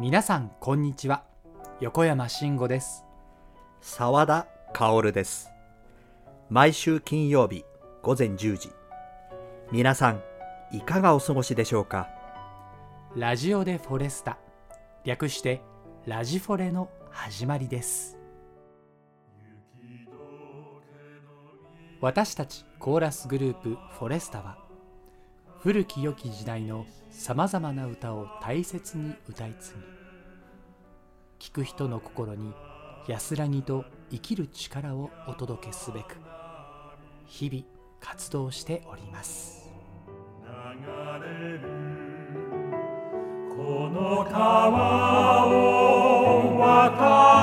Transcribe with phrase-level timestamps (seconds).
[0.00, 1.22] 皆さんこんにちは。
[1.80, 3.04] 横山慎吾です。
[3.80, 5.52] 沢田薫です。
[6.50, 7.64] 毎週金曜日
[8.02, 8.72] 午前10時。
[9.70, 10.20] 皆さん
[10.72, 12.08] いかがお過ごしでしょうか？
[13.14, 14.36] ラジオでフォレスタ。
[15.04, 15.62] 略して
[16.06, 18.18] ラジフォレの始まりです。
[22.00, 24.58] 私たちコーラスグループフォレスタは
[25.64, 29.72] 古き良き時代のさまざまな歌を大切に歌い継
[31.38, 32.52] ぎ聴く人の心に
[33.08, 36.18] 安らぎと生きる力をお届けすべく
[37.24, 37.64] 日々
[37.98, 39.70] 活動しております。
[40.44, 40.50] 流
[41.24, 41.60] れる
[43.48, 47.33] この川を渡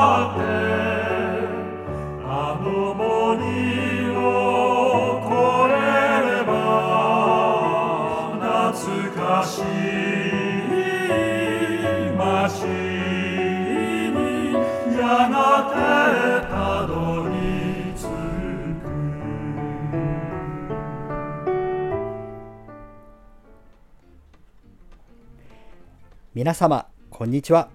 [26.34, 27.70] 皆様こんにちは。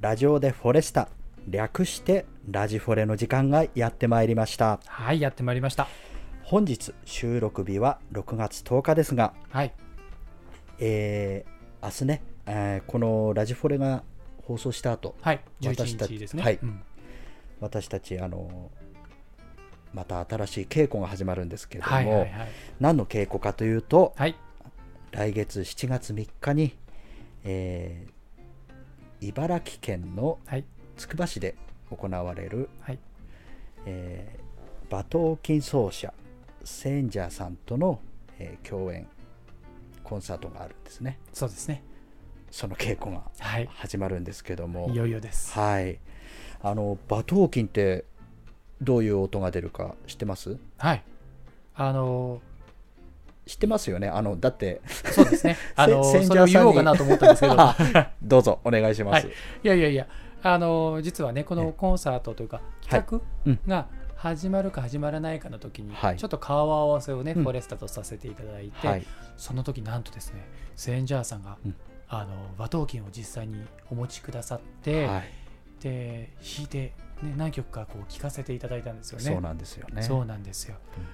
[0.00, 1.08] ラジオでフォレスタ
[1.48, 4.80] 略してラジフォレの時間がやってまいりました。
[4.86, 5.88] はいやってまいりました。
[6.42, 9.74] 本日収録日は6月10日ですがはい。
[10.78, 14.02] えー、明日ね、えーこのラジフォレが
[14.44, 16.42] 放送した後はい私た11日ですね。
[16.42, 16.58] はい。
[16.62, 16.80] うん。
[17.60, 18.70] 私たちあの
[19.94, 22.30] また新しい稽古が始まるんですけれども、はいはいはい。
[22.80, 24.36] 何の稽古かというとはい。
[25.10, 26.76] 来月7月3日に、
[27.44, 28.16] えー
[29.22, 30.64] 茨城県のはい。
[30.96, 31.54] つくば市で
[31.90, 32.98] 行われる、はい。
[33.86, 34.46] えー
[34.88, 36.14] 馬頭琴奏者
[36.62, 37.98] センジャーさんとの、
[38.38, 39.08] えー共演
[40.04, 41.18] コンサートがあるんですね。
[41.32, 41.82] そうですね
[42.50, 43.68] その稽古がはい。
[43.72, 44.88] 始まるんですけども。
[44.90, 45.52] いよいよです。
[45.52, 45.98] はい。
[46.62, 48.04] あの馬頭琴って
[48.80, 50.56] どういう音が出るか知ってます？
[50.78, 51.02] はい。
[51.74, 52.40] あの
[53.46, 54.08] 知ってますよね？
[54.08, 54.80] あのだって
[55.12, 55.56] そうですね。
[55.76, 57.54] あのせそれを言おうかなと思ったんですけど。
[57.60, 57.76] あ
[58.22, 59.34] どうぞお願いします、はい。
[59.62, 60.06] いやいやいや、
[60.42, 63.58] あの実はね、このえコンサートというか、企うん。
[63.66, 66.16] 画が始まるか始まらないかの時に、はい。
[66.16, 67.42] ちょっと顔合わせをね、うん。
[67.44, 69.06] フォレスタとさせていただいて、はい。
[69.36, 70.40] その時なんとですね、
[70.74, 71.74] センジャーさんが、うん
[72.08, 75.30] あの馬頭琴を実際にお持ちくださって、はい。
[75.80, 79.24] で弾いて、ね、何曲かこう聴かせていただいたんですよね。
[79.24, 80.02] そうなんですよね。
[80.02, 80.76] そうなんですよ。
[80.96, 81.04] うん。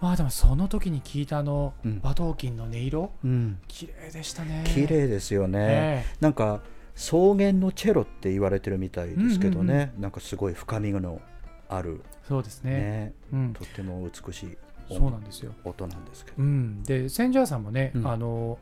[0.00, 2.00] まあでもその時に聞いたあのうん。
[2.02, 3.58] 馬頭琴の音色、うん。
[3.66, 4.64] 綺麗でしたね。
[4.66, 6.60] 綺麗ですよね、えなんか
[6.94, 11.20] 草原のチェロって言われてるみたいですけどね、うんうんなんかすごい深みの
[11.68, 12.72] あるえそうですね。
[12.72, 14.56] ねうん、とっても美しい
[14.88, 15.52] そうなんですよ。
[15.64, 18.06] 音なんですけど、うん、でセンジャーさんもね、うん。
[18.06, 18.58] あの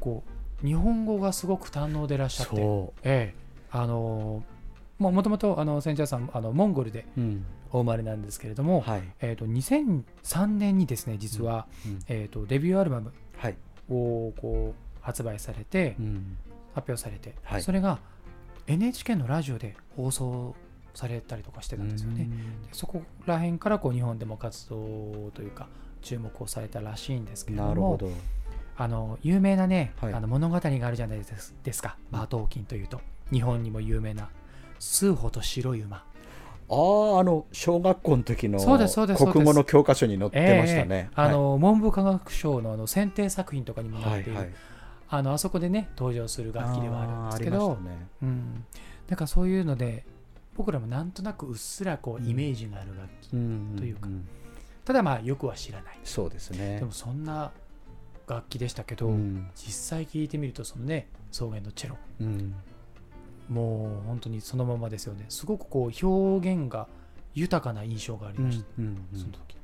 [0.00, 0.30] こう
[0.64, 3.40] 日本語がすごく堪能でいらっしゃって、そええ、
[3.70, 4.42] あの
[4.98, 7.44] ももともとあのセンジャーさんあのモンゴルでう、うん。
[7.72, 11.98] お生まれなんですけれども、はい、えー、と2003年にですね実は、うん。
[12.08, 13.56] えー、とデビューアルバムはい。
[13.90, 16.38] をこう発売されて、うん。
[16.74, 17.62] 発表されて、はい。
[17.62, 17.98] それが
[18.66, 20.54] NHK のラジオで放送
[20.94, 22.24] されたりとかしてたんですよね。
[22.24, 22.28] で
[22.72, 25.68] そこら辺からこう日本でも活動というか
[26.00, 28.10] 注目をされたらしいんですけれどもなるほど
[28.78, 30.14] あの有名なね、はい。
[30.14, 31.96] あの物語があるじゃないですですか。
[32.10, 33.00] 馬頭琴というと。
[33.32, 34.28] 日本にも有名な
[34.78, 35.96] 「数歩と白い馬。
[35.96, 36.74] あ
[37.16, 39.32] ああの小学校の時のそうですそうですそうです。
[39.32, 44.54] 国語の教科書に載ってましたね、あの文部科学省のあの選定作品とかにもなっている、はいはい。
[45.08, 47.76] あのあそこでね登場する楽器ではあるんですけど。
[47.76, 48.08] ね。
[48.22, 48.64] うん、
[49.06, 50.04] だからそういうので
[50.56, 54.26] 僕らもなんとなくうっすらこうイメージがある楽器、うんというかん。
[54.84, 55.98] ただまあよくは知らない。
[56.02, 56.80] そうですね。
[56.80, 57.52] でもそんな
[58.26, 59.50] 楽器でしたけど、うん。
[59.54, 61.96] 実際聴いてみるとそのね草原のチェロ。
[62.20, 62.54] うん。
[63.48, 65.26] もう本当にそのままですよね。
[65.28, 66.88] すごくこう表現が
[67.34, 69.56] 豊かな印象がありました、うんうんその時。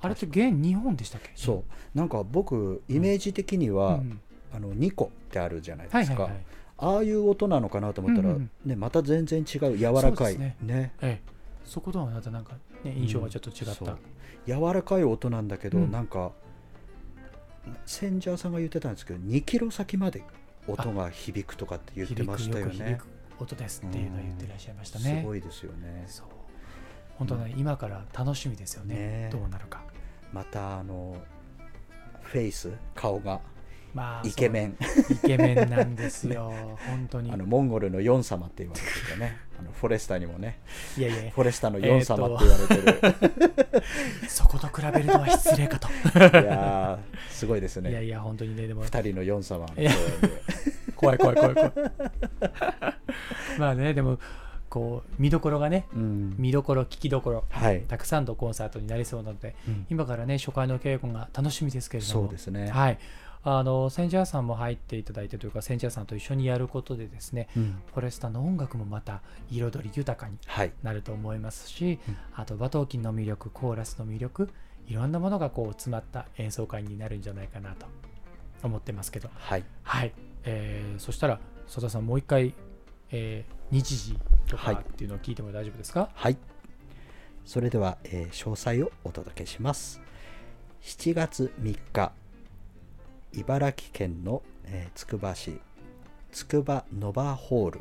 [0.00, 1.30] あれって現日本でしたっけ？
[1.36, 1.64] そ
[1.94, 1.98] う。
[1.98, 4.20] なんか僕イメージ的には、うん。
[4.54, 6.44] あの2個ってあるじゃないですか、はいはいはい。
[6.76, 10.14] ああいう音なのかなと思ったら、うんうんね、また全然違う柔らかい。
[10.14, 10.56] そうですね。
[10.60, 11.20] ええ。
[11.64, 12.54] そことはまたなんか、
[12.84, 13.98] ね、印象がちょっと違った、そう。
[14.46, 15.90] 柔らかい音なんだけど、うん。
[15.90, 16.32] なんか
[17.86, 20.22] センジャーさんが言ってたんですけど2キロ先まで
[20.66, 22.98] 音が響くとかって言ってましたよね。
[23.38, 26.04] 音ですっていうのを言ってらっしゃいましたすねごいですよね。
[26.06, 26.26] そう。
[27.18, 28.94] 本当ね、今から楽しみですよね。
[28.94, 29.28] ね。
[29.32, 29.82] どうなるか。
[30.32, 31.16] またあの
[32.22, 33.40] フェイス顔が
[33.94, 34.76] まあイケメン。
[35.10, 36.52] イケメンなんですよ、
[36.88, 37.30] 本当に。
[37.30, 39.36] あのモンゴルのヨン様って言われててね。
[39.58, 40.60] あのフォレスターにもね。
[40.96, 41.30] いやいや。
[41.30, 43.82] フォレスターのヨン様って言われてる、
[44.28, 45.88] そこと比べるのは失礼かと。
[45.88, 45.92] い
[46.44, 47.90] やーすごいですね。
[47.90, 48.84] いやいや本当にねでも。
[48.84, 49.68] 2人のヨン様の
[50.96, 51.72] 怖い怖い怖い怖い。
[53.58, 54.18] まあねでも
[54.70, 56.34] こう見どころがねうん。
[56.38, 59.86] 見どころ聞きどころはい、たくさんのコンサートになりそうなのでうん。
[59.90, 62.22] 今からね初回の稽古が楽しみですけれども。
[62.22, 62.98] そうですね、はい
[63.44, 67.82] あのセンジャーさんも入っていただいてというかセンジャーさんと一緒にやることでですねうん。
[67.92, 70.72] フォレスタの音楽もまた彩り豊かにはい。
[70.82, 72.16] なると思いますし、うん。
[72.34, 74.48] あと馬頭琴の魅力コーラスの魅力
[74.86, 77.86] いろんなものがこう詰まった演奏会になるんじゃないかなと
[78.62, 79.28] 思ってますけど。
[79.34, 79.64] はい。
[79.82, 80.12] はい、
[80.44, 82.54] えーそしたら曽田さんもう一回、
[83.10, 84.74] えー日時とかはい。
[84.76, 86.10] っていうのを聞いても大丈夫ですか？
[86.14, 86.36] はい。
[87.44, 90.00] それでは、えー詳細をお届けします。
[90.82, 92.12] 7月3日、
[93.34, 95.58] 茨城県の、えーつくば市、
[96.30, 97.80] つくばノバホール、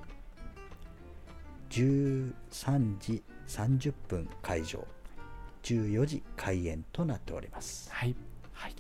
[1.70, 2.34] 13
[3.00, 4.86] 時30分会場、
[5.64, 7.90] 14時開演となっております。
[7.92, 8.16] はい。
[8.54, 8.76] はい。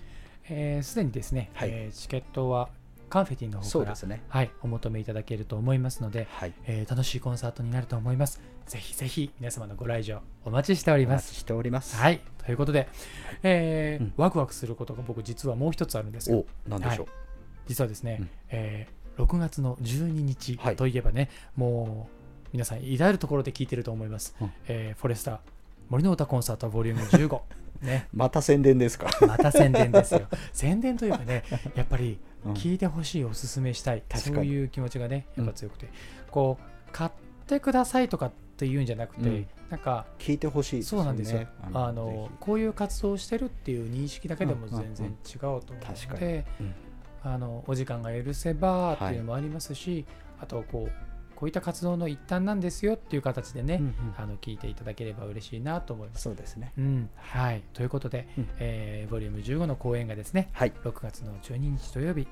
[0.50, 1.69] えーすでにですね、はい。
[1.71, 2.69] えーチケットは
[3.12, 4.24] カンフェティの方からね。
[4.30, 6.54] はい、お求めいただけると思いますので、はい。
[6.66, 8.42] えー楽しいコンサートになると思います。
[8.68, 11.24] ぜひぜひ皆様のご来場お待ちしております。
[11.24, 11.96] お待ちしております。
[11.98, 12.88] はい、ということで、
[13.44, 16.46] えーうんワクワクすることが僕実はもう一つあるんですよ。
[16.68, 17.08] お、なんでしょう。
[17.68, 24.36] 実はですね、うんえー6月の12日はいといえばね、もう皆さん至るところで聞いてると思います。
[24.42, 25.38] うんえーフォレスター
[25.90, 27.42] 森の歌コンサートボリューム15。
[27.86, 29.10] ね、 また宣伝ですか？
[29.28, 30.22] また宣伝ですよ。
[30.54, 31.44] 宣伝というかね、
[31.75, 32.18] やっぱりうん
[32.49, 35.89] 聞いてほしい、おすすめしたい、そういう気持ちがね、やっぱ強くて、
[36.29, 37.11] こう、買っ
[37.47, 39.47] てくださいとかっていうんじゃなくて、うん。
[39.69, 41.03] なんか、聞いてほしいですよね。
[41.03, 41.47] そうなんですよ。
[41.73, 42.38] あぜのひ。
[42.39, 46.09] こういう活動をしてるっていう認識だけでも全然違うと思う確かに。
[46.13, 46.73] ので、うん。
[47.23, 50.05] あのお時間が許せばっていうのもありますし、
[50.39, 50.91] あとこう
[51.41, 56.21] こういった活動の一端なんですよっていう形でね、うんうんあの聞いていただければ嬉しいなと思います。
[56.21, 56.71] そうですね。
[56.77, 60.71] うんはい、ということで、うんえーボリューム15の公演がですねはい。
[60.83, 62.27] 6月の12日土曜日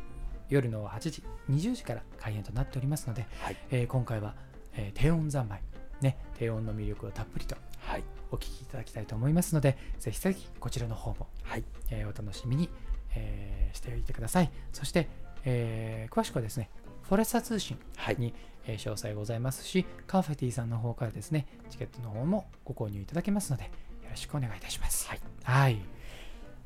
[0.47, 3.57] 夜の8時20時から開演となっておりますので、はい。
[3.71, 4.35] えー今回は、
[4.75, 5.63] えー低音三昧、
[6.01, 8.03] ね、低音の魅力をたっぷりとはい。
[8.31, 11.63] お聞きいただきたいと思いますのでぜひぜひこちらの方も、はい。
[11.89, 12.69] えーお楽しみに、
[13.15, 15.07] えーしておいてくださいそして、
[15.45, 16.69] えー詳しくはですね
[17.09, 18.17] フォレスタ通信はい。
[18.19, 18.35] に、
[18.67, 23.69] えー詳細ございますしカンフェティさんの方からですねチケットの方もご購入いただけますのでよ
[24.11, 25.07] ろしくお願いいたします。
[25.07, 25.79] はい、はい。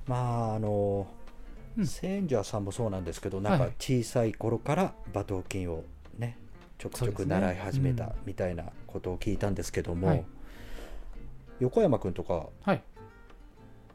[0.06, 0.16] ま
[0.52, 1.08] ああの、
[1.78, 1.88] うん。
[1.88, 5.86] センジャーさんもそうなんですけどなんかはい小さい頃から馬頭琴を
[6.18, 6.38] ね
[6.78, 10.26] ちょくちょく習い始めたみたいなことを聞いたんですけども、はい。
[11.62, 12.84] 横山君とかはい。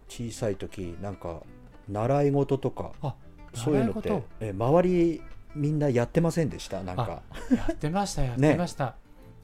[0.08, 1.42] 小さい時なんか
[1.90, 3.14] 習い事とかあ
[3.52, 5.22] そういうのってえ周り
[5.54, 6.82] みんなやってませんでした？
[6.82, 7.22] なんか。
[7.50, 8.94] やってました やってました、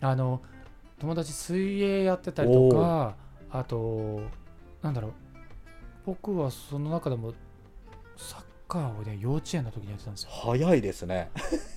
[0.00, 0.40] あの
[0.98, 3.14] 友達水泳やってたりとか
[3.50, 4.20] あと
[4.82, 5.12] なんだろう。
[6.06, 7.32] 僕はその中でも
[8.16, 10.30] サッカーをね幼稚園の時にやってたんですよ。
[10.30, 11.30] 早いですね。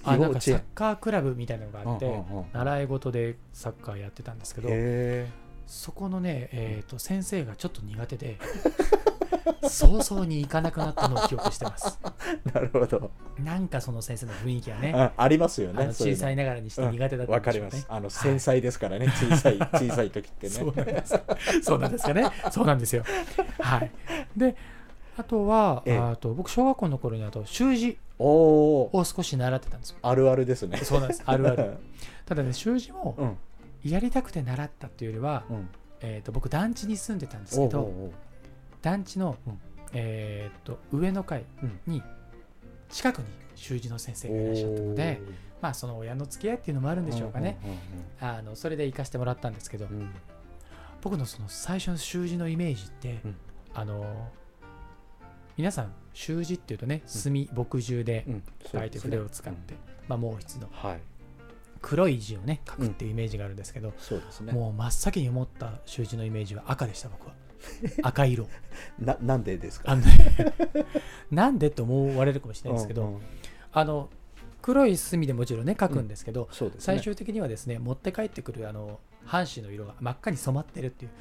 [0.03, 2.45] あなんかサッカークラブみたいなのがあって、うんうんうん。
[2.51, 5.27] 習い事でサッカーやってたんですけどへ
[5.65, 8.38] そこのね、えー、と先生がちょっと苦手で
[9.63, 13.12] 早々に行かなくなったのを記憶してますえ なるほど
[13.44, 20.53] なんかその先生の雰囲気がねあありますよね小さいながらにして苦手だったわかんでしょうねりますあの繊細ですからね、小さい 小さい時ってね
[21.62, 22.06] そうなんです。
[22.06, 22.29] かね。
[22.51, 23.03] そうなんですよ。
[23.59, 23.91] はい。
[24.35, 24.56] で、
[25.18, 29.98] あとは、ええあと僕、小学校の頃にあと習字を少し習ってたんですよ。
[30.01, 31.24] あるあるですねそうなんです。
[31.25, 31.77] あるある。
[32.25, 33.38] ただね、習字もうん
[33.84, 35.69] やりたくて習ったっていうよりは、うん
[36.01, 37.91] えー、と僕、団地に住んでたんですけど、
[38.81, 39.60] 団地の、うん。
[39.93, 41.79] えー、と上の階うん。
[41.88, 42.03] に
[42.89, 45.22] 近くに習字の先生がいらっしゃったので、
[45.62, 47.57] まあ、その親の付き合いっていうのもあるんでしょうかね。
[47.63, 50.00] んうんあのそれで行かせてもらったんですけど、うん。
[50.01, 50.12] うん
[51.00, 53.36] 僕のその最初の習字のイメージって、うん。
[53.74, 54.29] あの
[55.55, 58.43] 皆さん習字っていうとね墨墨汁でうん。
[58.72, 59.75] 書いて筆を使って、
[60.07, 60.69] まあ、毛筆の。
[60.72, 61.00] はい。
[61.81, 64.51] 黒い字をね書くっていうイメージがあるんですけど、そうですね。
[64.51, 67.34] もう真っ先に思った習字のイメージは赤でした僕は
[68.04, 68.48] 赤色。
[69.00, 69.96] ななんでですか？
[69.96, 70.04] ね
[71.32, 73.22] なんでって思われるかもしれないですけど、うんうん。
[73.72, 74.10] あの
[74.62, 76.82] 黒い墨でもちろんね書くんですけど、そうですね。
[76.84, 81.12] 最終的にはですね持って帰ってくるあの半紙の色が真っ赤に染まってるっていう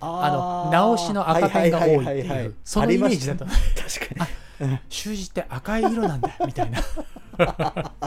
[0.00, 3.44] ああのー直しの赤ペンが多いってはいうそのイメージだと。
[3.44, 4.30] 確かに
[4.88, 6.78] 習字って赤い色なんだ みたいな。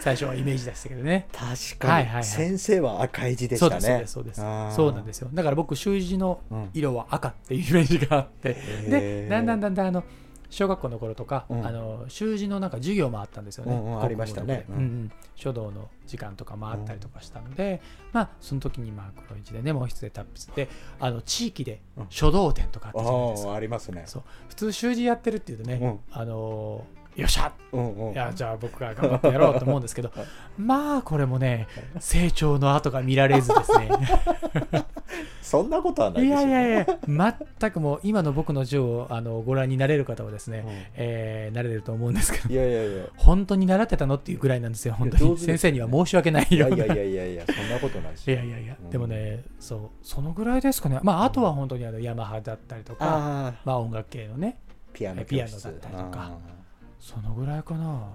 [0.00, 1.26] 最初はイメージでしたけどね。
[1.32, 1.92] 確はいかに。
[1.92, 4.12] はいはい先生は赤い字でしたそうですそうねです。
[4.12, 5.28] そうですそうなんですよ。
[5.34, 8.50] だから僕習字のうん色は赤っていうイメージがあって。
[8.50, 8.90] へー。
[8.90, 10.04] でだんだんだんだんあの
[10.50, 11.66] 小学校の頃とか、うん。
[11.66, 14.66] あの習字のなんか授業もあったんですよね、うんうんありましたね。
[14.68, 14.74] うん。
[14.74, 15.12] うんうん。
[15.36, 17.80] 書道の時間とかもあったりとかしたので、
[18.12, 21.80] まあその時にまあ黒い字でね毛筆で達筆であの地域で
[22.10, 23.54] 書道展とかあったじゃないですか。
[23.54, 24.02] ありますね。
[24.06, 24.22] そう。
[24.48, 25.98] 普通習字やってるっていうとね、うん。
[26.10, 27.52] あのーよっしゃ！
[27.72, 28.12] うんうん。
[28.12, 30.12] いやじゃあ僕が頑張ってやろうと思うんですけど
[30.56, 31.66] まあこれもね
[31.98, 33.90] 成長の跡が見られずですね
[35.42, 40.72] そんなことはないいでしょやいやいや全くもう今の僕の字をあのご覧になれる方はですね、うん。
[40.94, 43.04] えーなれると思うんですけどいやいやいや。
[43.16, 45.30] 本当に習ってたのっていうぐらいなんですよ本当に。
[45.30, 45.36] ね。
[45.36, 48.90] 先生には申し訳ないよいいややいやいやいやそんなことないしいやいやいや、うん。
[48.90, 51.00] でもねそうそのぐらいですかね。
[51.02, 54.58] まああとは本当にあのヤマハだったりとかまあ音楽系のね
[54.92, 56.38] ピアノピアノだったりとかあ
[56.98, 58.12] そのぐらいかな。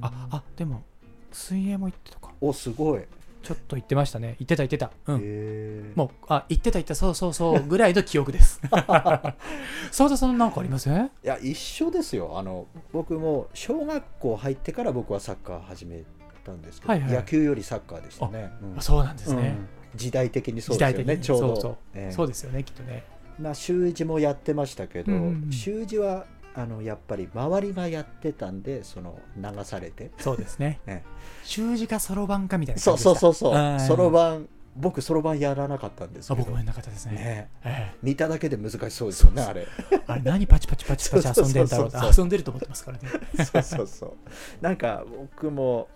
[0.00, 0.82] ああでも
[1.30, 2.32] 水泳も行ってたか。
[2.40, 3.02] おすごい
[3.44, 4.36] ちょっと行ってましたね。
[4.40, 4.90] 行ってた行ってた。
[5.06, 5.92] うん。
[5.94, 8.60] もうあ行ってた行ったそうそうそうぐらいの記憶です。
[9.92, 11.04] 澤田さんなんかありません？
[11.04, 12.38] いや一緒ですよ。
[12.38, 16.02] あの僕も小学校入ってから僕はサッカー始め
[16.42, 17.12] たんですけど、はいはい。
[17.12, 18.78] 野球よりサッカーでしたね、うん。
[18.78, 19.56] あそうなんですね、
[19.92, 19.98] うん。
[19.98, 21.46] 時代的にそうですよねちょうど。
[21.48, 22.12] そうそう、ええ。
[22.12, 23.04] そうですよねきっとね。
[23.38, 25.52] まあ、習字もやってましたけど、うんうんうん。
[25.52, 26.24] 習字は
[26.56, 30.80] あのやっぱり周りがやってたんでその流されて、そうですね。
[30.86, 31.04] ね
[31.42, 33.54] 習字かそろばんかみたいなそうそうそうそう。
[33.54, 36.40] うんそろばん僕そろばんやらなかったんですけど。
[36.40, 37.12] あ僕もやんなかったですね。
[37.14, 37.92] ねえ。
[38.02, 39.66] 見ただけで難しそうですよねあれ。
[39.90, 41.90] えあれ何パチパチパチパチ遊んでんだろう。
[42.16, 43.08] 遊んでると思ってますからね。
[43.44, 44.14] そうそうそう。
[44.60, 45.88] なんか僕も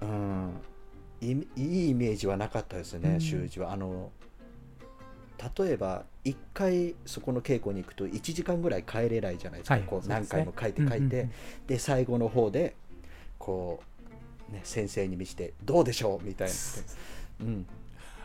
[0.00, 0.60] うん
[1.20, 3.20] いいいイメージはなかったですね、うん。
[3.20, 3.72] 習字は。
[3.72, 4.10] あの
[5.56, 9.82] 例えば1回そこの稽古に行くと1時間ぐらい帰れないじゃないですか、はい。
[9.84, 11.28] こう何回も書いて書いて、
[11.66, 12.76] で最後の方で
[13.38, 13.82] こ
[14.50, 16.54] う、ね、先生に見せて「どうでしょう?」みたいな、
[17.40, 17.66] うん、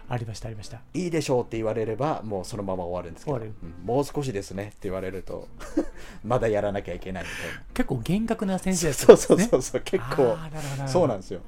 [0.09, 0.81] ありましたありました。
[0.93, 3.85] いいでしょうって言われればもうそのまま終わるんですけど、終わうん。
[3.85, 5.47] もう少しですねって言われると
[6.23, 7.63] まだやらなきゃいけないみたいな。
[7.73, 9.49] 結構厳格な先生だったんそうですね。
[9.49, 9.81] そうそうそう。
[9.81, 10.05] 結構。
[10.05, 10.87] あーなるほどなるほど。
[10.87, 11.41] そうなんですよ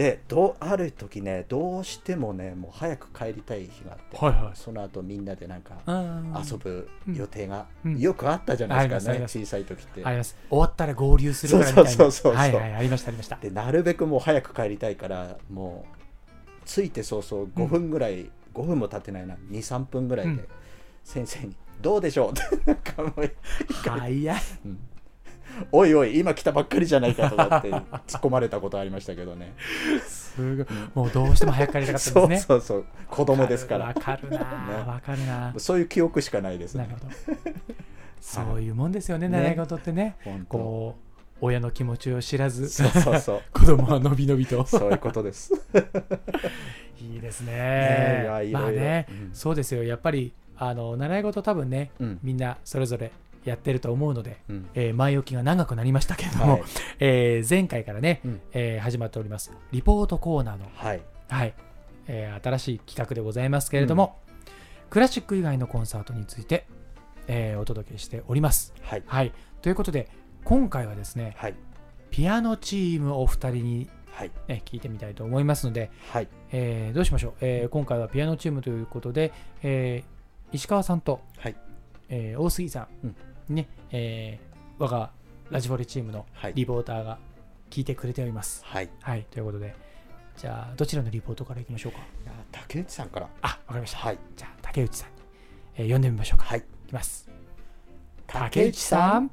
[0.00, 4.56] でどうある時ねどうしてもねもう早く帰りたい日があって、はいはい。
[4.56, 7.98] その後みんなでなんかうん遊ぶ予定がうん。
[7.98, 10.02] よくあったじゃないですかね、ありますあり小さい時って。
[10.02, 10.38] あります。
[10.48, 11.90] 終わったら合流するからみたいな。
[11.90, 13.36] そうそうそうそうはいはいありましたありました。
[13.36, 20.48] でなるべくもう早く帰りたいからもう着いて早々5分ぐらい、5分も経ってないな23分ぐらいで、うん。
[21.04, 23.30] 先生に「どうでしょう?」ってなんかもう
[23.84, 24.40] 早い
[25.72, 27.82] おいおい今来たばっかりじゃないかとかって 突っ
[28.22, 29.54] 込まれたことありましたけどね。
[30.06, 30.66] すごい。
[30.94, 32.44] もうどうしても早く帰りたかったんそうですね。
[32.48, 33.86] そうそう子供ですから。
[33.86, 34.44] わかるなね。
[34.86, 36.86] わかるなそういう記憶しかないですね。
[36.86, 37.44] なるほど。
[38.20, 40.16] そういうもんですよね習い事ってね。
[40.24, 40.58] 本当。
[40.58, 41.10] こう
[41.42, 42.68] 親の気持ちを知らず。
[42.68, 43.42] そうそうそう。
[43.52, 44.64] 子供はのびのびと。
[44.66, 45.52] そういうことです。
[47.00, 47.52] いいですね。
[47.52, 48.58] ねいやいろいろ。
[48.60, 49.06] まあね。
[49.10, 49.30] うん。
[49.32, 49.82] そうですよ。
[49.84, 52.18] やっぱりあの習い事多分ねうん。
[52.22, 53.10] みんなそれぞれ
[53.44, 54.68] やってると思うので、うん。
[54.74, 56.62] えー前置きが長くなりましたけれども、はい。
[57.00, 58.40] えー前回からね、うん。
[58.52, 61.00] えー始まっておりますリポートコーナーの、はい。
[61.28, 61.54] はい。
[62.06, 64.18] えー新しい企画でございますけれども、
[64.90, 66.66] クラシック以外のコンサートについて、
[67.28, 68.74] えーお届けしております。
[68.82, 69.02] はい。
[69.06, 69.32] はい、
[69.62, 70.08] ということで
[70.44, 71.54] 今回はですねはい。
[72.10, 74.30] ピアノチームお二人に、はい。
[74.48, 76.28] ね、聞いてみたいと思いますので、はい。
[76.52, 79.32] えーどうしましょう、えー今回はピアノチームということで、
[79.62, 80.20] えー
[80.52, 81.54] 石川さんと、はい。
[82.08, 83.14] えー大杉さん、
[83.50, 85.10] ねえー我が
[85.50, 87.18] ラジフォレチームのはいリポーターが
[87.68, 88.62] 聞いてくれております。
[88.64, 89.74] はいはい、ということで、
[90.36, 91.98] じゃあ、どちらのリポートからいきましょうか？
[92.50, 93.98] 竹内さんからあ、わかりました。
[93.98, 95.14] はいじゃあ、竹内さんに、
[95.76, 96.46] えー呼んでみましょうか。
[96.46, 97.28] はいいきます。
[98.26, 99.30] 竹内さん。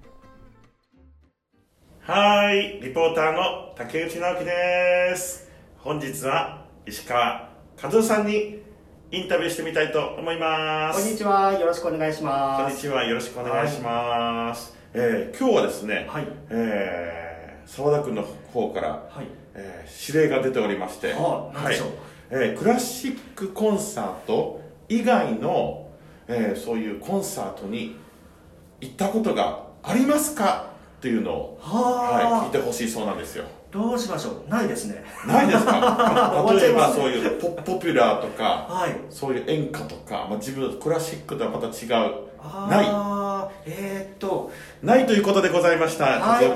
[2.02, 5.50] はい、リポーターの竹内直樹です。
[5.78, 7.50] 本日は石川
[7.82, 8.62] 和夫さんに
[9.10, 11.02] インタビューしてみたいと思います。
[11.02, 11.54] こんにちは。
[11.54, 12.74] よろしくお願いしこんます。
[12.76, 13.06] にちは。
[13.06, 14.76] よろしくお願いします。
[14.94, 16.28] えー今日はですね、はい。
[16.50, 19.28] えー沢田君の方から、はい。
[19.54, 21.90] えー指令が出ておりまして、あ何でしょう
[22.32, 24.60] えークラシックコンサート
[24.90, 25.90] 以外の、
[26.28, 27.96] えーそういうコンサートに
[28.82, 30.72] 行ったことがありますか？
[30.98, 33.46] っていうのを、はい、聞いはてほしいそうなんですよ。
[33.72, 33.74] あ。
[33.78, 34.50] どうしましょう？
[34.50, 35.04] ないですね。
[35.28, 36.46] ないですか？
[36.60, 38.96] 例えばそういうポポピュラーとかはい。
[39.10, 41.70] そういう演歌とか、まあ、自分クラシックとはまた違
[42.10, 42.14] う。
[42.40, 42.86] あない。
[42.88, 43.50] あ。
[43.66, 44.52] えー、っと。
[44.84, 46.06] ないということでございました。
[46.06, 46.50] はいあ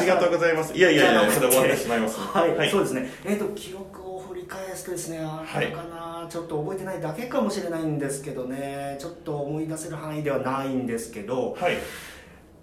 [0.00, 0.74] りがとうございます。
[0.74, 2.18] いやいやいやそれ終わってしまいます。
[2.18, 2.70] はい、はい。
[2.70, 3.10] そうですね。
[3.24, 11.76] えー、っと、記憶を振り返すとですね、あはいれかな、ちょっと覚えてないだけかもしれないんですけどね、ちょっと思い出せる範囲ではないんですけど、はい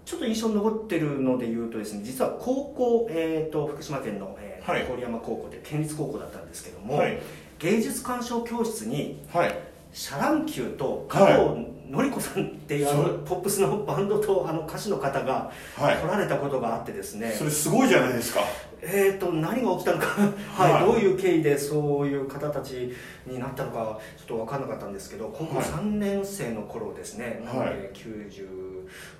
[0.06, 4.84] ちょっと印象に残ってるので言うとですね実は高校、えー、と福島県の、えーはい。
[4.84, 7.18] 郡山高校で県立高校だったんですけども、はい。
[7.60, 9.54] 芸術鑑賞教室にはい。
[9.92, 15.96] シャ乱Qと加藤典子さんっていう、あのポップスのバンドとあの歌手の方がはい。
[15.96, 18.40] 来られたことがあってですね、それすごいじゃないですか。
[18.82, 20.06] えー、と何が起きたのか、
[20.52, 20.72] はい。
[20.72, 20.84] はい。
[20.84, 22.92] どういう経緯でそういう方たち
[23.24, 25.66] になったのかちょっと分からなかったんですけど高校はい。
[25.66, 28.65] 3年生の頃ですね、なのはいで97う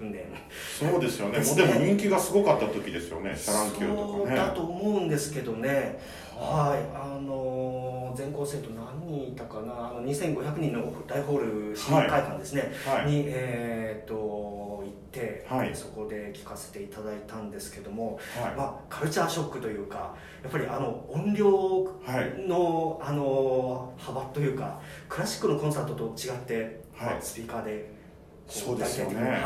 [0.02, 0.26] んで。
[0.78, 1.40] そうですよね。
[1.40, 3.34] でもうでも人気がすごかった時ですよね。
[3.36, 4.24] シャ乱Qとかね。
[4.26, 5.98] そうだと思うんですけどね。
[6.38, 6.84] はい。
[6.94, 9.88] あの全校生徒何人いたかな。
[9.88, 13.06] あの2500人の大ホール市民会館ですね、はい。
[13.10, 14.14] にえー、と
[14.84, 15.74] 行って、はい。
[15.74, 18.54] そこで聞かせていただいたんですけども、はい。
[18.54, 21.90] まあ、カルチャーショックというかやっぱりあの音量は
[22.20, 22.46] い。
[22.46, 27.10] の,、あの幅というかクラシックのコンサートと違って、はい。
[27.12, 27.95] まあスピーカーでこ
[28.48, 29.20] そうですよね。
[29.22, 29.40] はい、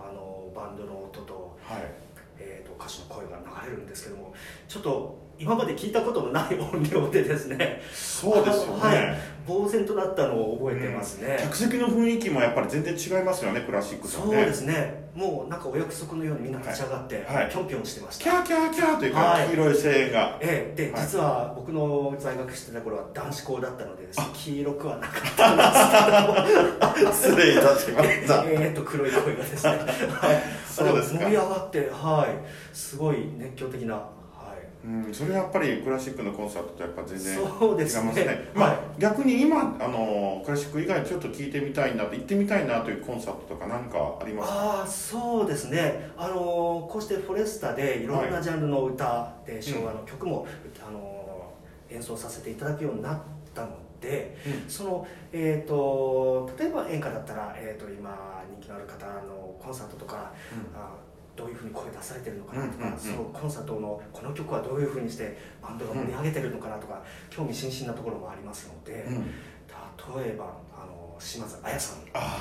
[0.00, 1.82] あのバンドの音と,、はい。
[2.40, 4.32] えー、と歌手の声が流れるんですけども
[4.68, 7.80] ちょっと今まで聞いたことのない音量でですね。
[7.92, 9.18] そうですよね、はい。
[9.46, 14.24] 呆然となったのを覚えてますね、客席の雰囲気もやっぱり全然違いますよねクラシックとね。
[14.24, 17.36] そうですねもうなんかお約束のようにみんな立ち上がって、はい。
[17.42, 17.50] はい。
[17.50, 18.24] ぴょんぴょんしてました。
[18.24, 19.48] キャーキャーキャーというか、はい。
[19.48, 20.38] 黄色い声援が。
[20.40, 20.76] ええ。
[20.76, 21.02] で、はい。
[21.02, 27.22] 実は僕の在学してた頃は男子校だったのでですね黄色くはなかったんです。
[27.34, 28.42] 失礼いたしましけた。
[28.42, 31.18] どえーっと黒い声がですね、はい、そうですか。
[31.18, 32.76] 盛り上がってはい。
[32.76, 34.17] すごい熱狂的なはい
[34.84, 38.04] うん、それはやっぱりクラシックのコンサートとやっぱ全然違いそうですね。
[38.04, 38.50] ますね。
[38.54, 38.78] まあ、はい。
[38.98, 44.56] 逆に今あのクラシック以外ちょっと聞いてみたいな行ってみたいなというコンサートとか何かありますか？
[44.56, 46.10] ああそうですね。
[46.16, 46.34] あの
[46.88, 50.46] こうしてフォレスタでいろんなジャンルの歌で昭和の曲も、
[50.86, 51.52] あの
[51.90, 53.18] 演奏させていただくようになっ
[53.54, 53.70] たの
[54.00, 54.70] で、うん。
[54.70, 60.32] そのえー、と例えば演歌だったら、えー、と今人気のある方のコンサートとか、
[60.74, 60.94] あ
[61.38, 69.14] どういうふうに声出されてるのかなとか、そのコンサートのこの曲はどういうふうにしてバンドが盛り上げてるのかなとか、興味津々なところもありますので、うん。
[70.20, 71.98] 例えばあの島津亜矢さん。
[72.14, 72.36] あ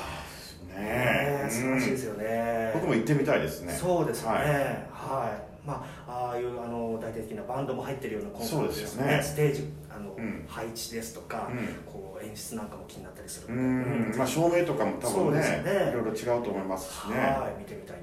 [0.73, 1.45] あね。
[1.49, 3.73] 素晴らしいですよね、僕も行ってみたいですね。
[3.73, 5.29] そうですね、ははい。
[5.29, 9.19] い、まあ、ああいうあの大々的なバンドも入ってるようなコンサートですね。
[9.23, 10.45] ステージあの、うん。
[10.47, 11.91] 配置ですとか、うん。
[11.91, 14.17] こう演出なんかも気になったりするうので、ん。
[14.17, 15.89] まあ照明とかも多分ねね。
[15.91, 17.19] いろいろ違うと思いますしね。
[17.19, 17.59] はい。
[17.59, 17.97] 見てみたい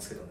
[0.00, 0.30] ますけどね。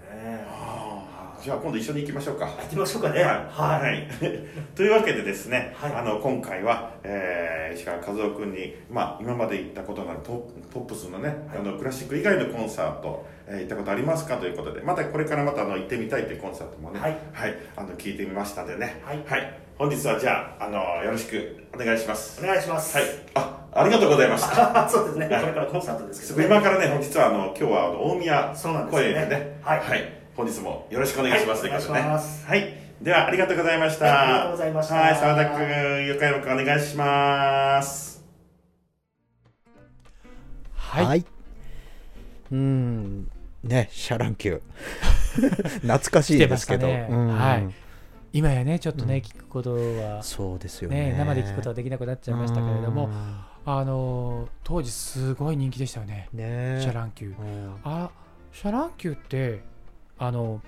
[1.41, 2.47] じゃあ今度一緒に行きましょうか。
[2.47, 3.23] 行ってみましょうかね。
[3.23, 4.07] はい、はい、はい。
[4.75, 5.93] というわけでですね、はい。
[5.93, 11.59] あの今回は、えー石川和夫君に、まあ、今まで行ったことのあるポポップスのね、はい。
[11.59, 17.17] あのクラシック以外のコンサート、えー行ったことありますかということでまたこれからまたあの行ってみたいというコンサートもね、はい。
[17.75, 19.01] あの聞いてみましたんでね。
[19.05, 22.43] はい本日はじゃああのよろしくお願いします。
[22.43, 22.97] お願いします。
[22.97, 23.07] はい。
[23.33, 25.29] あありがとうございました そうですね。
[25.29, 25.45] こはい。
[25.45, 28.97] れからコンサートですけど、今からね本日はあの今日はあの大宮そうなんでね。
[28.97, 29.59] 公園でね。
[29.63, 29.81] はい。
[30.35, 32.05] 本日もよろしくお願いします、はいということでね。
[32.07, 32.45] お願いします。
[32.45, 32.73] はい。
[33.01, 34.95] ではありがとうございました、はいありがとうございました。
[34.95, 38.21] はい澤田君横山君お願いします。
[40.75, 41.25] はい、
[42.51, 43.31] うん。
[43.63, 47.07] ねシャランキュー懐かしいですけど、ね。
[47.09, 47.27] うん。
[47.29, 47.88] はい
[48.31, 49.21] 今やねちょっとね、うん。
[49.21, 51.11] 聞くことはそうですよね。
[51.11, 53.39] ね生で聞くことはできなくなっちゃいましたけれどもうん。
[53.65, 56.29] あの当時すごい人気でしたよね。
[56.33, 56.79] ね。
[56.81, 57.75] シャ乱Qうん。
[57.83, 58.09] あ
[58.51, 59.61] シャ乱Qって
[60.17, 60.61] あの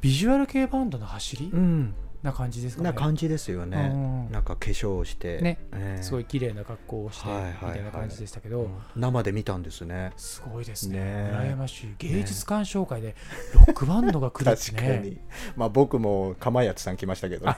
[0.00, 1.50] ビジュアル系バンドの走り？
[1.52, 2.90] うんな感じですかね。
[2.90, 5.40] な感じですよね、うんなんか化粧をして。
[5.40, 5.58] ね。
[5.72, 6.02] ええ。
[6.02, 8.70] すごい綺麗な格好をしてはいはいみたいな感じでしたけど、うん。
[8.94, 10.12] 生で見たんですね。
[10.16, 10.98] すごいですね。
[10.98, 11.30] ね。
[11.32, 11.94] 羨ましい。
[11.98, 13.16] 芸術鑑賞会で
[13.54, 15.00] ロックバンドが来るってね。
[15.04, 15.20] に。
[15.56, 17.56] まあ僕も釜谷さん来ましたけどね。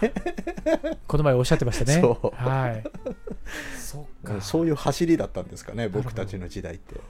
[1.09, 2.01] この前おっしゃってましたね。
[2.01, 2.37] そう。
[2.37, 2.85] はい。
[3.77, 4.41] そっか。
[4.41, 7.01] そういう走りだったんですかね僕たちの時代って。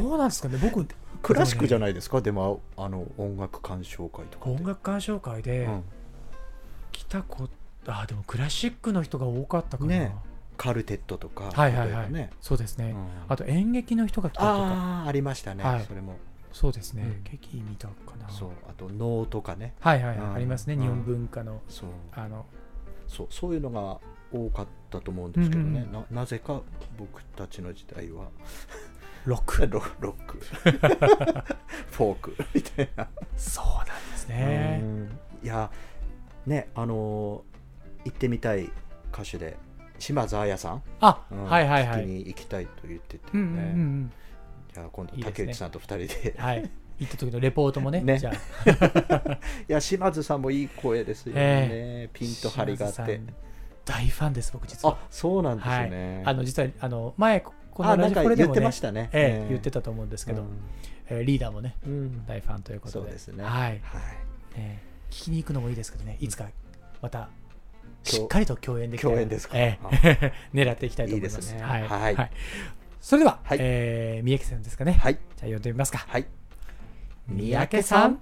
[0.00, 0.58] どうなんですかね。
[0.62, 0.86] 僕
[1.22, 2.20] クラシックじゃないですか。
[2.20, 5.84] でもあの音楽鑑賞会とか音楽鑑賞会でうん
[6.96, 7.48] 来た子
[7.86, 10.14] あでもクラシックの人が多かったかな、ね。
[10.56, 12.30] カルテットとかはいはいはい、ね。
[12.40, 13.06] そうですね、うん。
[13.28, 15.04] あと演劇の人が来たりとか。
[15.06, 15.84] ありましたね、はい。
[15.86, 16.16] それも。
[16.52, 17.22] そうですね、うん。
[17.30, 18.30] 劇見たかな。
[18.30, 19.74] そうあと能とかね。
[19.80, 20.34] はいはいはい、うん。
[20.34, 20.74] ありますね。
[20.74, 20.80] うん。
[20.80, 21.88] 日本文化のそう。
[22.12, 22.46] あの。
[23.06, 24.00] そうそういうのが
[24.32, 25.92] 多かったと思うんですけどね、うんうん。
[25.92, 26.62] ななぜか
[26.98, 28.28] 僕たちの時代は。
[29.26, 29.66] ロック。
[29.68, 30.38] ロロック。
[31.92, 32.36] フォーク。
[32.54, 33.06] みたいな、
[33.36, 34.80] そうなんですね。
[34.82, 35.18] うん。
[35.42, 35.70] いや
[36.46, 37.56] ねあのー
[38.06, 38.70] 行ってみたい
[39.12, 39.56] 歌手で
[39.98, 44.12] 島津亜矢さん、あ、うんはいはいはに行きたいと言っててね、うんうんうんうん。
[44.72, 46.34] じゃあ今度竹内さんと二人で。
[46.36, 46.70] はい。
[46.98, 48.18] 行った時のレポートもねね。
[48.18, 49.38] じゃあ。
[49.68, 53.20] いや島津さんもいい声ですよね、えピンと張りがあって。
[53.84, 54.94] 大ファンです僕実は。
[54.94, 55.90] あそうなんですはい。
[55.90, 57.54] ね、あの実はあの前こ
[57.84, 60.44] のラジオか言ってこれでもねましたね、ええ言ってたたと思うんですけど、
[61.08, 63.04] えーリーダーもねうん、うん大ファンということで。
[63.04, 63.44] そうですね。
[63.44, 63.80] はい、はい。
[64.56, 66.16] えー聞きに行くのもいいですけどね。
[66.20, 66.46] いつか
[67.00, 67.28] また
[68.06, 69.58] しっかりと共演でき共演ですか。
[69.58, 69.90] えあ。
[70.04, 71.34] え 狙っていきたいと思います。
[71.34, 71.62] いいですね。
[71.62, 72.30] はい、はい。
[73.00, 73.58] それでは、はい。
[73.60, 75.14] えー三宅さんですかね、はい。
[75.14, 75.98] じゃあ読んでみますか。
[75.98, 76.26] はい。
[77.28, 78.20] 三宅さん。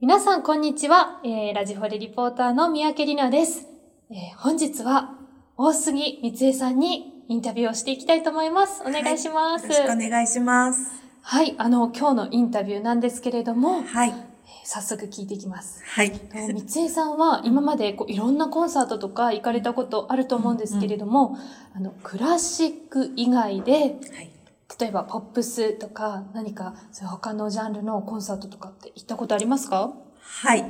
[0.00, 1.20] 皆さん、こんにちは。
[1.24, 3.68] えーラジフォレリポーターの三宅里奈です。
[4.10, 5.14] えー本日は、
[5.56, 8.82] 大杉光恵さんにインタビューをしていきたいと思います。
[8.82, 9.66] お願いします。
[9.66, 10.90] よろしくお願いします。
[11.20, 14.31] はい、あの、今日のインタビューなんですけれども、はい。
[14.64, 15.82] 早速聞いていきます。
[15.84, 16.12] はい。
[16.32, 21.36] 三江さんは今までこういろんなコンサートとか行かれたことあると思うんですけれども、
[21.74, 24.30] あの、クラシック以外で、はい。
[24.80, 29.92] 例えばポップスとか何かそういう他のジャンルのコンサートとかって行ったことありますか？
[30.20, 30.64] はい。